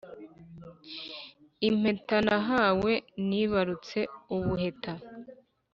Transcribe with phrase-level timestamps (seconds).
[1.67, 2.93] Impeta ntahawe
[3.27, 3.99] nibarutse
[4.35, 4.93] ubuheta